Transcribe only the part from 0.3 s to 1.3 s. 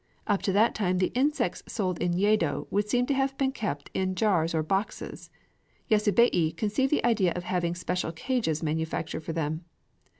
to that time the